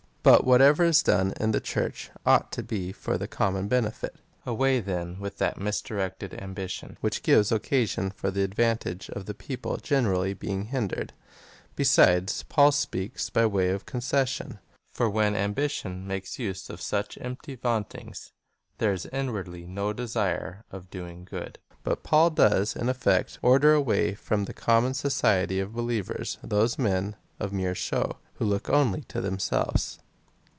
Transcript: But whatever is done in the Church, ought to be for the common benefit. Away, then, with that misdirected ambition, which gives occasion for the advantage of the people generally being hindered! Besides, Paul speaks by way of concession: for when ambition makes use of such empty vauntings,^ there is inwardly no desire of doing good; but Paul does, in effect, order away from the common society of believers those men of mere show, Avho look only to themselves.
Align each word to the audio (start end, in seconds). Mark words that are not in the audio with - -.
But 0.23 0.45
whatever 0.45 0.83
is 0.83 1.01
done 1.01 1.33
in 1.39 1.51
the 1.51 1.59
Church, 1.59 2.11
ought 2.27 2.51
to 2.51 2.61
be 2.61 2.91
for 2.91 3.17
the 3.17 3.27
common 3.27 3.67
benefit. 3.67 4.17
Away, 4.45 4.79
then, 4.79 5.19
with 5.19 5.39
that 5.39 5.57
misdirected 5.59 6.35
ambition, 6.39 6.95
which 7.01 7.23
gives 7.23 7.51
occasion 7.51 8.11
for 8.11 8.29
the 8.29 8.43
advantage 8.43 9.09
of 9.09 9.25
the 9.25 9.33
people 9.33 9.77
generally 9.77 10.35
being 10.35 10.65
hindered! 10.65 11.13
Besides, 11.75 12.43
Paul 12.43 12.71
speaks 12.71 13.31
by 13.31 13.47
way 13.47 13.69
of 13.71 13.87
concession: 13.87 14.59
for 14.91 15.09
when 15.09 15.35
ambition 15.35 16.05
makes 16.05 16.37
use 16.37 16.69
of 16.69 16.81
such 16.83 17.17
empty 17.19 17.55
vauntings,^ 17.55 18.31
there 18.77 18.93
is 18.93 19.07
inwardly 19.07 19.65
no 19.65 19.91
desire 19.91 20.65
of 20.69 20.91
doing 20.91 21.25
good; 21.25 21.57
but 21.81 22.03
Paul 22.03 22.29
does, 22.29 22.75
in 22.75 22.89
effect, 22.89 23.39
order 23.41 23.73
away 23.73 24.13
from 24.13 24.45
the 24.45 24.53
common 24.53 24.93
society 24.93 25.59
of 25.59 25.73
believers 25.73 26.37
those 26.43 26.77
men 26.77 27.15
of 27.39 27.51
mere 27.51 27.73
show, 27.73 28.19
Avho 28.39 28.47
look 28.47 28.69
only 28.69 29.01
to 29.05 29.19
themselves. 29.19 29.97